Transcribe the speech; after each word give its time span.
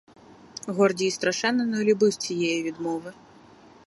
Гордій 0.67 1.11
страшенно 1.11 1.65
не 1.65 1.83
любив 1.83 2.15
цієї 2.15 2.63
відмови. 2.63 3.13